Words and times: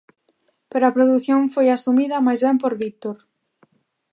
Pero 0.71 0.83
a 0.87 0.95
produción 0.97 1.41
foi 1.53 1.67
asumida 1.69 2.25
máis 2.27 2.41
ben 2.45 2.57
por 2.61 2.73
Víctor. 2.81 3.17